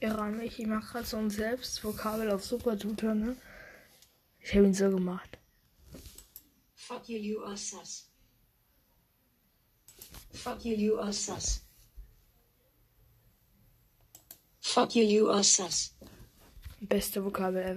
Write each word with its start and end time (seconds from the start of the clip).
Iran, 0.00 0.40
ich 0.40 0.58
mache 0.66 0.92
gerade 0.92 1.06
so 1.06 1.16
ein 1.16 1.30
Selbstvokabel 1.30 2.30
auf 2.30 2.44
Supertutor, 2.44 3.14
ne? 3.14 3.36
Ich 4.40 4.54
habe 4.54 4.66
ihn 4.66 4.74
so 4.74 4.88
gemacht. 4.90 5.38
Fuck 6.74 7.08
you, 7.08 7.18
you 7.18 7.42
are 7.44 7.56
sus. 7.56 8.08
Fuck 10.32 10.64
you, 10.64 10.74
you 10.74 10.98
are 10.98 11.12
sus. 11.12 11.62
Fuck 14.60 14.94
you, 14.94 15.04
you 15.04 15.30
are 15.30 15.42
sus. 15.42 15.94
Beste 16.80 17.24
Vokabel 17.24 17.62
ever. 17.62 17.66